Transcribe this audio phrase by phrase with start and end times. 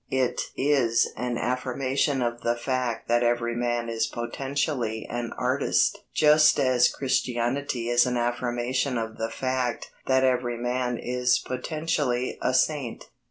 [0.09, 6.59] It is an affirmation of the fact that every man is potentially an artist just
[6.59, 13.09] as Christianity is an affirmation of the fact that every man is potentially a saint.